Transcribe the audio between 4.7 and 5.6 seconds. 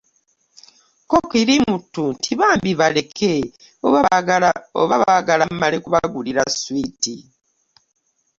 oba baagala